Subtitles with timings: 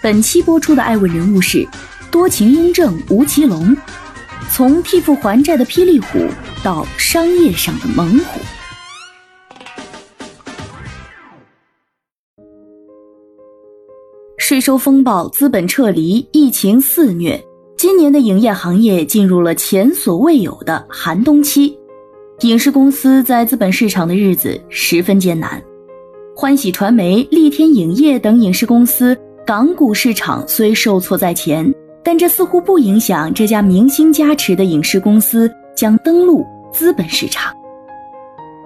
[0.00, 1.66] 本期播出的爱问人物是
[2.08, 3.76] 多情雍正吴奇隆，
[4.48, 6.24] 从替父还债的霹雳虎
[6.62, 8.40] 到商业上的猛虎。
[14.36, 17.44] 税收风暴、资本撤离、疫情肆虐，
[17.76, 21.76] 今年的影业行业进入了前所未有的寒冬期，
[22.42, 25.60] 影视公司在资本市场的日子十分艰难。
[26.36, 31.66] 欢喜传媒、力天影业等影视公司港股市场虽受挫在前，
[32.04, 37.50] 但这似乎不影响这家明星加持的影视公司将登陆资本市场。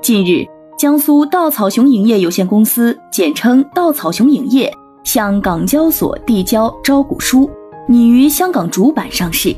[0.03, 0.45] 近日，
[0.77, 4.75] 江苏稻草熊影业有限公司（简称稻草熊影业）。
[5.05, 7.48] 向港交所递交招股书，
[7.87, 9.55] 拟于香港主板上市。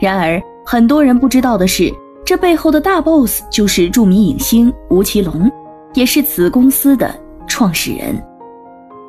[0.00, 1.94] 然而，很多人不知道的是，
[2.24, 5.48] 这背后的大 boss 就是著名影星吴奇隆，
[5.94, 7.14] 也是此公司的
[7.46, 8.20] 创始人。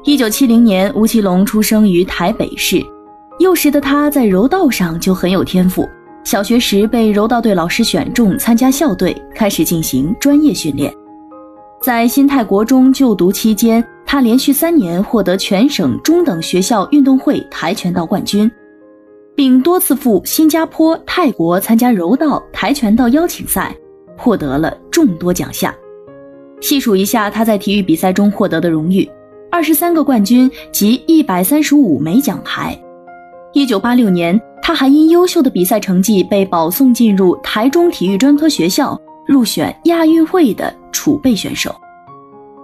[0.03, 2.83] 一九七零年，吴奇隆出生于台北市。
[3.37, 5.87] 幼时的他在柔道上就很有天赋，
[6.23, 10.91] 小学时被柔道队老师选中参加校队，开始进行专业训练。
[11.83, 13.83] 在新泰国中就读期间。
[14.03, 18.51] 他连续三年获得全省中等学校运动会跆拳道冠军，
[19.33, 23.73] 并多次赴新加坡、泰国参加柔道、跆拳道邀请赛，
[24.17, 25.73] 获得了众多奖项。
[26.59, 29.09] 细数一下他在体育比赛中获得的荣誉：
[29.51, 32.75] 二十三个冠军及一百三十五枚奖牌。
[33.51, 38.97] 一九八六年，他还因优秀的比赛成绩被保送进入台中体育专科学校，
[39.27, 41.75] 入选亚运会的储备选手。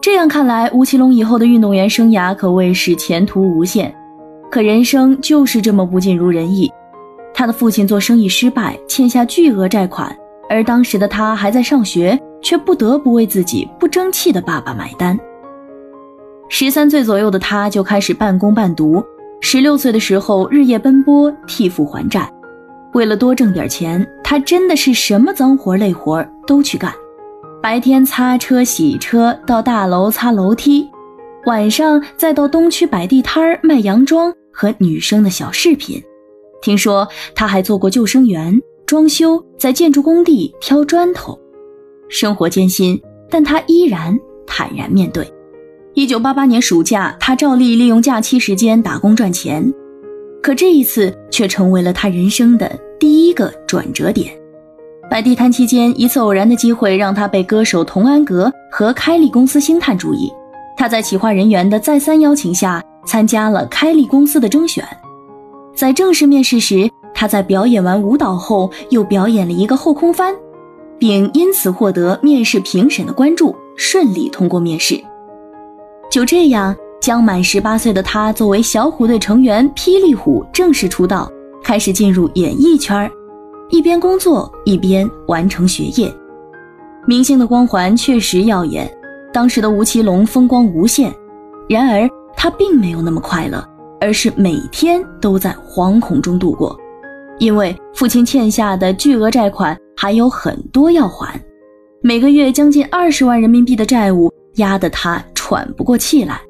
[0.02, 3.94] 这样看来，吴奇隆以后的运动员生涯可谓是前途无限。
[4.50, 6.72] 可人生就是这么不尽如人意。
[7.34, 10.16] 他的父亲做生意失败，欠下巨额债款，
[10.50, 15.20] 而当时的他还在上学，却不得不为自己不争气的爸爸买单。
[16.50, 19.04] 十三岁左右的他就开始半工半读，
[19.42, 22.32] 十六岁的时候日夜奔波替父还债。
[22.94, 26.94] 为了多挣点钱，他真的是什么脏活累活都去干。
[27.62, 30.90] 白天擦车洗车，到大楼擦楼梯，
[31.46, 36.02] 晚上再到东区摆地摊卖洋装和女生的小饰品。
[36.62, 41.38] 听说他还做过救生员、装修，在建筑工地挑砖头。
[42.10, 43.00] 生活艰辛，
[43.30, 45.30] 但他依然坦然面对。
[45.98, 49.68] 一九八八年暑假，他照例利用假期时间打工赚钱，
[50.44, 54.32] 可这一次却成为了他人生的第一个转折点。
[55.10, 60.32] 摆地摊期间，一次偶然的机会让他被歌手童安格和开利公司星探注意。
[60.78, 64.88] 他在企划人员的再三邀请下，参加了开利公司的征选。
[65.76, 70.36] 在正式面试时，他在表演完舞蹈后，又表演了一个后空翻，
[71.00, 75.04] 并因此获得面试评审的关注，顺利通过面试。
[76.10, 81.30] 就这样，将满十八岁的他作为小虎队成员霹雳虎正式出道，
[81.64, 83.12] 开始进入演艺圈儿。
[83.70, 86.12] 一边工作一边完成学业，
[87.06, 88.90] 明星的光环确实耀眼。
[89.34, 91.14] 当时的吴奇隆风光无限，
[91.68, 93.62] 然而他并没有那么快乐，
[94.00, 96.76] 而是每天都在惶恐中度过，
[97.38, 101.40] 因为父亲欠下的巨额债款还有很多要还，
[102.02, 106.42] 每个月将近二十万人民币的债务压得他喘不过气来，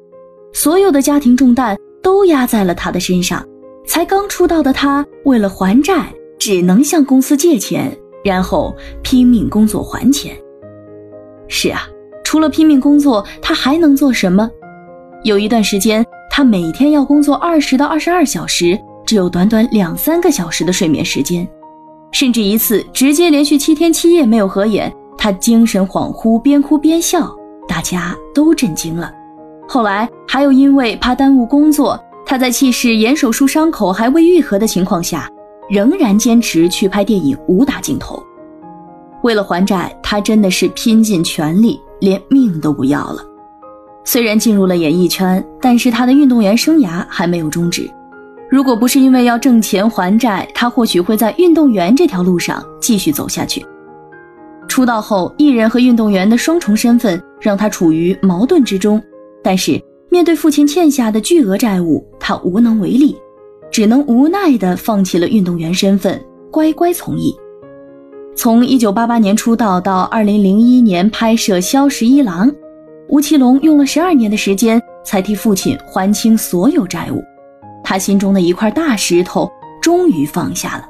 [0.52, 3.46] 所有的家庭重担都压在了他的身上。
[3.86, 6.12] 才刚出道的他，为了还债。
[6.36, 10.36] 只能向公司借钱，然后拼命工作还钱。
[11.48, 11.82] 是啊，
[12.24, 14.48] 除了拼命工作，他还能做什么？
[15.24, 21.46] 有一段时间，他每天要工作二十到二十二小时，只有短短两三个小时的睡眠时间，
[22.12, 27.32] 甚至一次直接连续七天七夜没有合眼，他精神恍惚，边哭边笑，
[27.68, 29.12] 大家都震惊了。
[29.68, 35.28] 后来还有因为怕耽误工作，他在气势眼手术伤口还未愈合的情况下。
[35.70, 38.22] 仍然坚持去拍电影武打镜头，
[39.22, 43.20] 为了还债，他真的是拼尽全力，连命都不要了。
[44.02, 47.86] 虽然进入了演艺圈，但是他的运动员生涯还没有终止。
[48.50, 53.62] 如果不是因为要挣钱还债，他或许会在运动员这条路上继续走下去。
[54.68, 59.02] 出道后，艺人和运动员的双重身份让他处于矛盾之中，
[59.42, 63.16] 但是面对父亲欠下的巨额债务，他无能为力。
[63.70, 66.18] 只能无奈地放弃了运动员身份，
[66.50, 67.34] 乖乖从艺。
[68.34, 72.48] 从1988年出道到2001年拍摄《萧十一郎》，
[73.08, 77.22] 吴奇隆用了十二年的时间才替父亲还清所有债务。
[77.84, 79.50] 他心中的一块大石头
[79.82, 80.88] 终于放下了。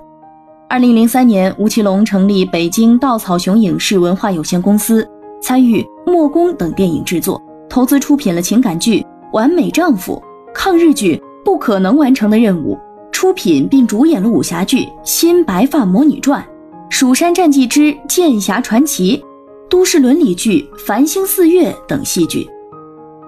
[0.68, 5.08] 2003年，吴奇隆成立北京稻草熊影视文化有限公司，
[5.40, 9.00] 参与《墨攻》等电影制作，投资出品了情感剧
[9.32, 10.22] 《完美丈夫》、
[10.52, 12.74] 抗日剧《不可能完成的任务》，
[13.10, 16.38] 出品并主演了武侠剧《新白发魔女传》。
[16.90, 19.16] 《蜀山战记之剑侠传奇》、
[19.70, 22.46] 都市伦理剧《繁星四月》等戏剧。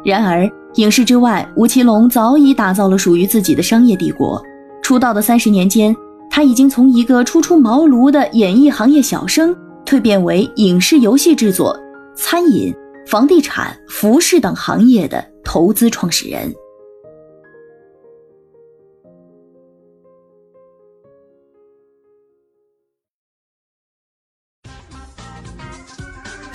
[0.04, 4.42] 然而，影视之外，吴奇隆早已打造了属于自己的商业帝国。
[4.82, 5.96] 出道的三十年间，
[6.32, 9.54] 他已经从一个初出茅庐的演艺行业小生，
[9.84, 11.76] 蜕变为影视游戏制作、
[12.14, 12.72] 餐饮、
[13.06, 16.54] 房地产、服饰等行业的投资创始人。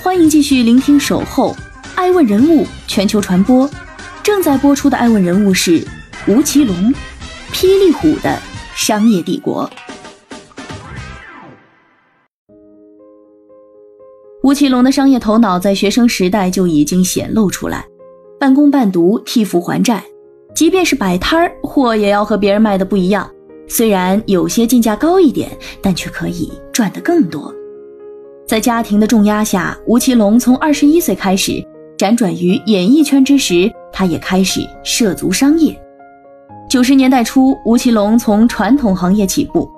[0.01, 1.51] 欢迎继续聆听《守候》，
[1.95, 3.69] 爱问人物全球传播，
[4.23, 5.85] 正在播出的爱问人物是
[6.27, 6.75] 吴奇隆，
[7.51, 8.39] 霹雳虎的
[8.75, 9.67] 商业帝国。
[14.43, 17.85] 吴奇隆的商业头脑在学生时代就已经显露出来，
[18.37, 20.03] 半工半读替父还债，
[20.53, 23.27] 即便是摆摊儿，货也要和别人卖的不一样，
[23.65, 25.49] 虽然有些进价高一点，
[25.81, 27.51] 但却可以赚得更多。
[28.45, 31.65] 在家庭的重压下，吴奇隆从二十一岁开始
[31.97, 35.81] 辗转于演艺圈之时，他也开始涉足商业。
[36.75, 39.71] 九十年代初，吴奇隆从传统行业起步。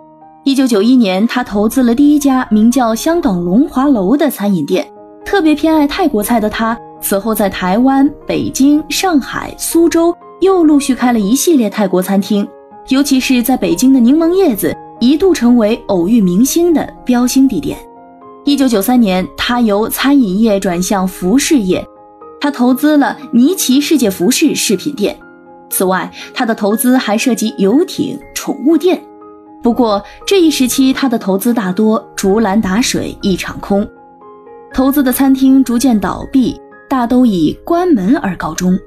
[0.43, 4.83] 一九九一年，他投资了第一家名叫香港龙华楼的餐饮店。
[5.23, 10.11] 特别偏爱泰国菜的他，此后在台湾、北京、上海、苏州
[10.41, 12.47] 又陆续开了一系列泰国餐厅，
[12.87, 17.77] 尤其是在北京的柠檬叶子，一度成为偶遇明星的标星地点。
[18.43, 21.85] 一九九三年，他由餐饮业转向服饰业，
[22.41, 25.15] 他投资了尼奇世界服饰饰品店。
[25.69, 29.01] 此外，他的投资还涉及游艇、宠物店。
[29.63, 33.87] 不过，这一时期他的投资大多竹篮打水一场空，
[34.73, 36.55] 投资的餐厅逐渐倒闭，
[36.87, 38.77] 大都以关门而告终。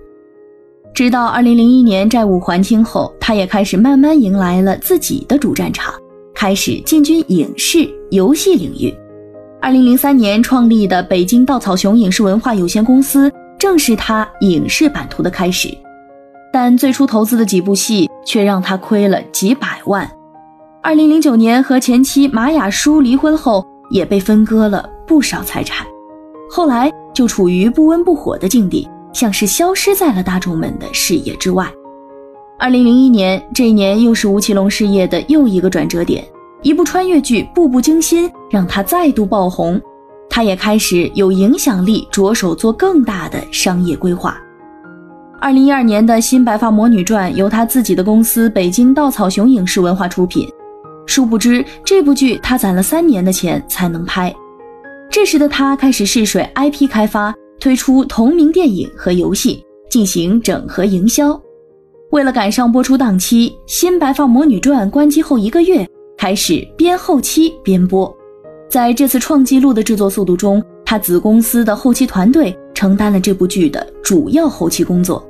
[0.94, 5.94] 直到二零零一年债务还清后，他也开始慢慢迎来了自己的主战场，
[6.34, 8.94] 开始进军影视、游戏领域。
[9.60, 15.68] 二零零三年创立的北京稻草熊影视文化有限公司，正是他影视版图的开始。
[16.52, 20.10] 但最初投资的几部戏却让他亏了几百万。
[20.82, 25.86] 二零零九年和前妻马雅舒离婚后，也被分割了不少财产。
[26.50, 31.70] 后来就处于不温不火的境地，像是消失在了大众们的视野之外。
[32.58, 36.24] 二零零一年这一年，又是吴奇隆事业的又一个转折点。
[36.62, 39.80] 一部穿越剧《步步惊心》让他再度爆红，
[40.28, 44.38] 他也开始有影响力，着手做更大的商业规划。
[45.40, 50.46] 二零一二年的新《白发魔女传》由他自己的公司北京稻草熊影视文化出品，
[51.06, 54.34] 殊不知这部剧他攒了三年的钱才能拍。
[55.08, 61.40] 这时的他开始试水 IP 开发，推出同名电影和游戏进行整合营销。
[62.10, 65.88] 为了赶上播出档期，《新白发魔女传》关机后一个月。
[66.18, 68.14] 开始边后期边播，
[68.68, 75.18] 在这次创纪录的制作速度中，他子公司的后期团队承担了这部剧的主要后期工作。《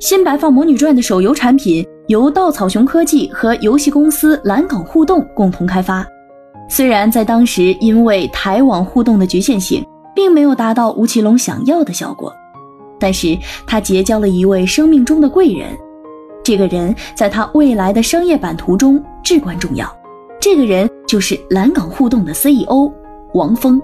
[0.00, 6.06] 新白发魔女传》的手游产品由稻草熊科技和游戏公司蓝港互动共同开发。
[6.70, 12.32] 虽然在当时因为台网互动的局限性，并没有达到吴奇隆想要的效果，
[12.98, 15.76] 但是他结交了一位生命中的贵人，
[16.42, 19.86] 这个人在他未来的商业版图中至关重要。
[20.40, 22.90] 这个人就是蓝港互动的 CEO
[23.34, 23.78] 王峰，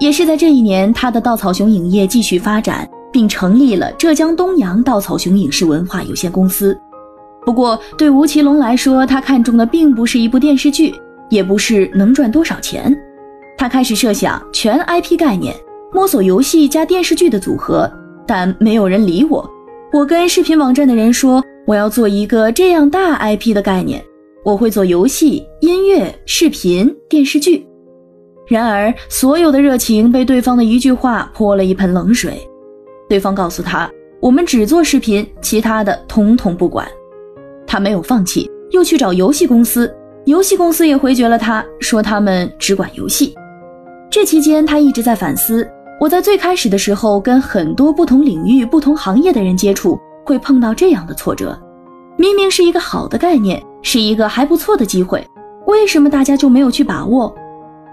[0.00, 6.78] 也是在这一年，他的稻草熊影业继续发展，并成立了浙江东阳稻草熊影视文化有限公司。
[7.44, 10.94] 不过，对吴奇隆来说，他看中的并不是一部电视剧，
[11.30, 12.94] 也不是能赚多少钱。
[13.56, 15.54] 他开始设想全 IP 概念，
[15.92, 17.90] 摸索游戏加电视剧的组合，
[18.26, 19.48] 但没有人理我。
[19.92, 24.04] 我跟视频网站的人说，我要做一个这样大 IP 的概念。
[24.44, 27.66] 我会做游戏、音乐、视频、电视剧，
[28.46, 32.38] 然而所有的热情被对方的一句话泼了一盆冷水。
[33.08, 36.86] 对方告诉他：“我们只做视频，其他的统统不管。”
[37.66, 39.92] 他没有放弃，又去找游戏公司，
[40.26, 43.34] 游戏公司也回绝了他，说他们只管游戏。
[44.10, 45.68] 这期间，他一直在反思：
[46.00, 51.58] 我在最开始的时候跟很多不同领域、不同行业的人接触，会碰到这样的挫折。
[52.16, 53.62] 明明是一个好的概念。
[53.80, 55.24] 是一个还不错的机会，
[55.66, 57.32] 为什么大家就没有去把握？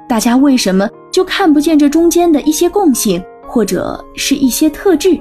[0.09, 5.19] 大家为什么就看不见这中间的一些共性，或者是一些特质？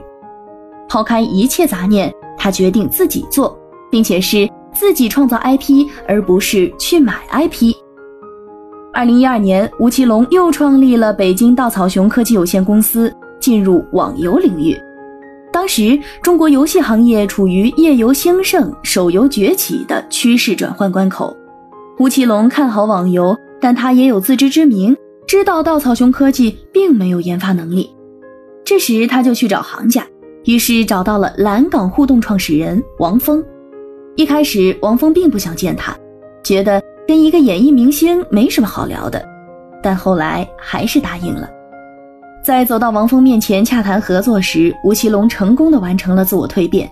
[0.89, 3.59] 抛开一切杂念，他决定自己做，
[3.91, 7.75] 并且是自己创造 IP，而不是去买 IP。
[8.93, 14.77] 二零一二年，吴奇隆又创立了北京稻草熊科技有限公司，进入网游领域。
[15.53, 21.37] 当时，中国游戏行业处于页游兴盛、手游崛起的趋势转换关口。
[21.99, 27.89] 吴奇隆看好网游，但他也有自知之明，知道稻草熊科技并没有研发能力。
[28.75, 30.05] 这时，他就去找行家。
[30.47, 33.41] 于是找到了蓝港互动创始人王峰。
[34.17, 35.97] 一开始，王峰并不想见他，
[36.43, 39.25] 觉得跟一个演艺明星没什么好聊的。
[39.81, 41.49] 但后来还是答应了。
[42.45, 46.91] 在走到王峰面前洽谈合作时，吴奇隆成功的完成了自我蜕变，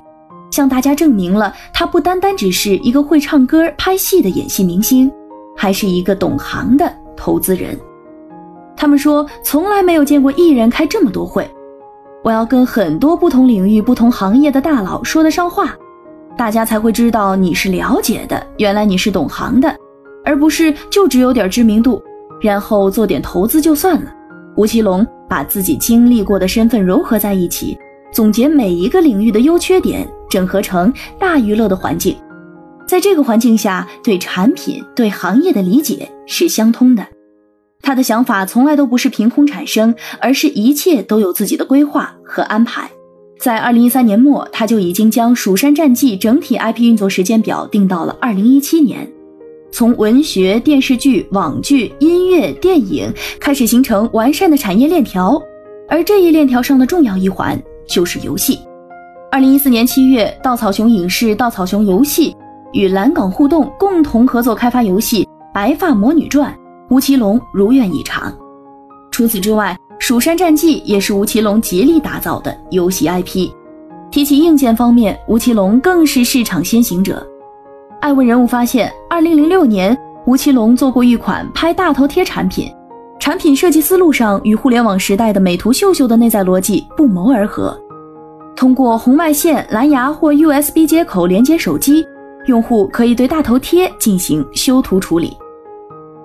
[0.52, 5.10] 向大家证明了他不单单只是一个会唱歌、拍戏的演戏明星，
[5.56, 7.76] 还是一个懂行的投资人。
[8.76, 11.44] 他们说，从来没有见过艺人开这么多会。
[12.22, 15.74] 我要跟很多不同领域、不同行业的大佬说得上话，
[16.36, 19.74] 大家才会知道你是了解的，原来你是懂行的，
[20.24, 22.00] 而不是就只有点知名度，
[22.40, 24.12] 然后做点投资就算了。
[24.56, 27.76] 吴奇隆把自己经历过的身份糅合在一起，
[28.12, 32.16] 总结每一个领域的优缺点，整合成大娱乐的环境，
[32.86, 37.04] 在这个环境下，对产品、对行业的理解是相通的。
[37.82, 42.88] 他的想法从来都不是凭空产生，而是一切都有自己的规划和安排。
[43.38, 49.06] 在二零一三年末，他就已经将《蜀山战纪》整体 IP 运作时间表定到了二零一七年。
[49.72, 55.42] 从文学、电视剧、网剧、音乐、电影开始形成完善的产业链条，
[55.88, 58.60] 而这一链条上的重要一环就是游戏。
[59.30, 62.36] 二零一四年七月，稻草熊影视、稻草熊游戏
[62.72, 66.54] 与蓝港互动共同合作开发游戏《白发魔女传》。
[66.92, 68.30] 吴奇隆如愿以偿。
[69.10, 73.48] 除此之外，《蜀山战纪》也是吴奇隆极力打造的游戏 IP。
[74.10, 77.26] 提起硬件方面，吴奇隆更是市场先行者。
[78.02, 79.96] 爱问人物发现，二零零六年，
[80.26, 82.70] 吴奇隆做过一款拍大头贴产品，
[83.18, 87.74] 产品设计思路上与互联网时代的美图秀秀的内在逻辑不谋而合。
[88.54, 92.06] 通过红外线、蓝牙或 USB 接口连接手机，
[92.48, 95.34] 用户可以对大头贴进行修图处理。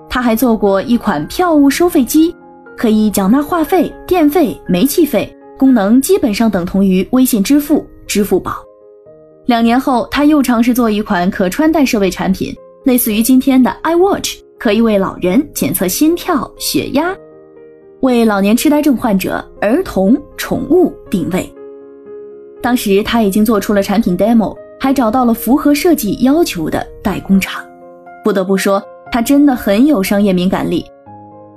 [0.08, 2.34] 他还做过一款票务收费机，
[2.76, 8.64] 可以缴纳话费、电费、煤气费，功能基本上等同于微信支付、支付宝。
[9.46, 17.14] 两年后，他又尝试做一款可穿戴设备产品，类似于今天的 iWatch，可以为老人检测心跳、血压，
[18.00, 21.50] 为老年痴呆症患者、儿童、宠物定位。
[22.60, 27.64] 当时他已经做出了产品 demo，还找到了符合设计要求的代工厂。
[28.24, 28.82] 不得不说。
[29.10, 30.84] 他真的很有商业敏感力，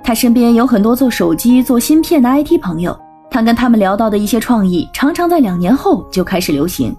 [0.03, 2.97] 他身边有很多做手机、做芯片的 IT 朋友，
[3.29, 6.95] 他跟他们聊到的一些创意，常常在两年后就开始流行，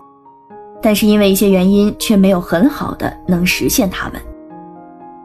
[0.81, 4.21] 但是因为一些原因，却没有很好的能实现他们。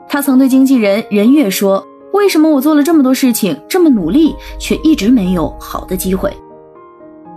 [0.09, 6.31] 他曾对经纪人任月说：“为什么我做了这么多事情，这么努力，却一直没有好的机会？”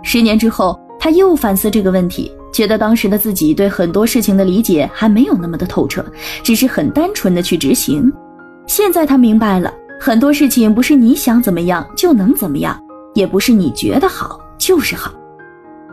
[0.01, 2.31] 十年之后，他又反思这个问题。
[2.51, 6.05] 觉得当时的自己对很多事情的理解还没有那么的透彻，
[6.43, 8.11] 只是很单纯的去执行。
[8.67, 12.79] 现在他明白了，很多事情不是你想怎么样就能怎么样，
[13.13, 15.13] 也不是你觉得好就是好。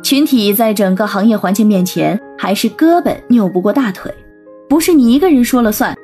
[0.03, 4.13] 群体在整个行业环境面前还是胳膊拗不过大腿，
[4.69, 5.97] 不是你一个人说了算，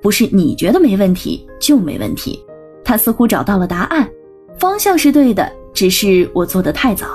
[0.00, 2.40] 不是你觉得没问题就没问题。
[2.84, 4.08] 他似乎找到了答案，
[4.58, 7.06] 方向是对的，只是我做的太早。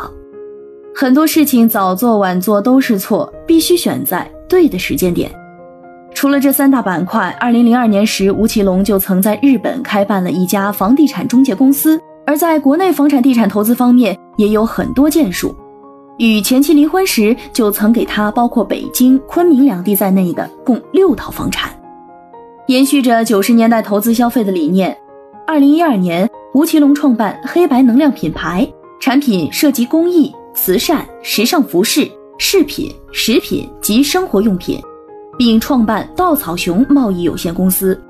[0.98, 5.30] 很多事情早做晚做都是错，必须选在对的时间点。
[6.14, 15.54] 除了这三大板块，二零零二年时，吴奇隆就曾在日本开办了一家房地产中介公司，而在国内房产地产投资方面也有很多建树。
[16.18, 21.70] 与前妻离婚时，就曾给他包括北京、昆明两地在内的共六套房产。
[22.68, 24.98] 延续着九十年代投资消费的理念，
[25.46, 28.66] 二零一二年，吴奇隆创办黑白能量品牌，
[29.02, 30.34] 产品涉及公益。
[30.56, 32.10] 慈善、时尚服饰、
[32.40, 34.82] 饰品、食品及生活用品，
[35.38, 38.02] 并创办稻草熊贸易有限公司。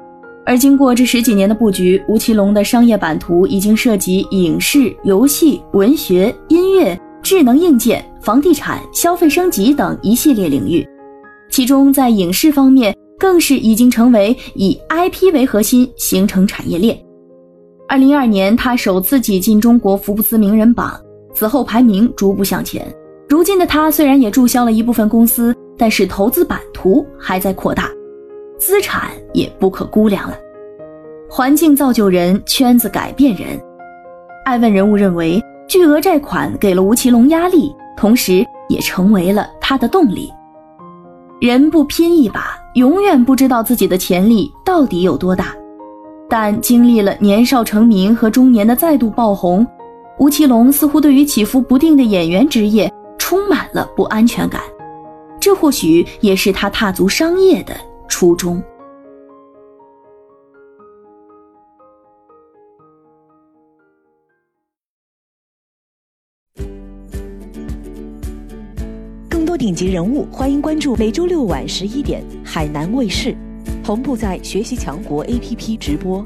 [0.45, 10.87] 而经过这十几年的布局，吴奇隆的商业版图已经涉及影视、游戏、文学、音乐、智能硬件、房地产、消费升级等一系列领域。
[11.49, 16.95] 其中，在影视方面，更是已经成为以 IP 为核心形成产业链。
[17.87, 20.99] 二零一二年，他首次挤进中国福布斯名人榜。
[21.35, 22.87] 此后排名逐步向前，
[23.27, 27.89] 如今的他虽然也注销了一部分公司，但是投资版图还在扩大。
[28.57, 30.37] 资产也不可估量了。
[31.29, 33.59] 环境造就人，圈子改变人。
[34.45, 40.31] 爱问人物认为，巨额债款给了吴奇隆压力，同时也成为了他的动力。
[41.41, 45.53] 人不拼一把，永远不知道自己的潜力到底有多大。
[46.29, 49.67] 但经历了年少成名和中年的再度爆红，
[50.17, 54.61] 吴奇隆似乎对于起伏不定的演员职业充满了不安全感。
[55.39, 57.75] 这或许也是他踏足商业的
[58.07, 58.63] 初衷。
[69.29, 73.35] 更多顶级人物，欢迎关注每周六晚十一点海南卫视，
[73.83, 76.25] 同步在学习强国 APP 直播。